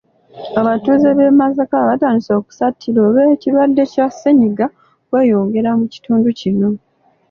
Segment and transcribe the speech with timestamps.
[0.61, 4.65] Abatuuze b’e Masaka batandise okusattira olw’ekirwadde kya ssennyiga
[5.01, 6.67] okweyongera mu kitundu kino.